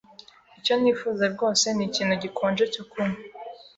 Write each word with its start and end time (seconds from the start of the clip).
Icyo 0.57 0.73
nifuza 0.81 1.25
rwose 1.33 1.65
ni 1.75 1.83
ikintu 1.87 2.13
gikonje 2.23 2.63
cyo 2.73 2.83
kunywa. 2.91 3.19